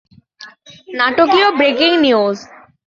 নাটকীয় 0.97 1.47
breaking 1.57 1.91
news. 2.03 2.37